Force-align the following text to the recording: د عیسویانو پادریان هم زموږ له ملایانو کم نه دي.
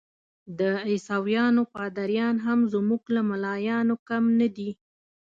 د 0.59 0.61
عیسویانو 0.89 1.61
پادریان 1.73 2.35
هم 2.45 2.59
زموږ 2.73 3.03
له 3.15 3.21
ملایانو 3.29 3.95
کم 4.07 4.23
نه 4.39 4.47
دي. 4.55 4.69